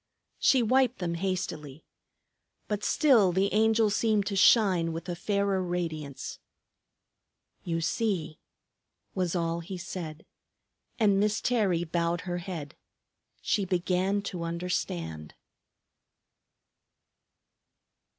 She 0.39 0.63
wiped 0.63 0.97
them 0.97 1.13
hastily. 1.13 1.85
But 2.67 2.83
still 2.83 3.31
the 3.31 3.53
Angel 3.53 3.91
seemed 3.91 4.25
to 4.25 4.35
shine 4.35 4.93
with 4.93 5.07
a 5.07 5.15
fairer 5.15 5.61
radiance. 5.61 6.39
"You 7.63 7.81
see!" 7.81 8.39
was 9.13 9.35
all 9.35 9.59
he 9.59 9.77
said. 9.77 10.25
And 10.97 11.19
Miss 11.19 11.39
Terry 11.39 11.83
bowed 11.83 12.21
her 12.21 12.39
head. 12.39 12.75
She 13.43 13.63
began 13.63 14.23
to 14.23 14.41
understand. 14.41 15.35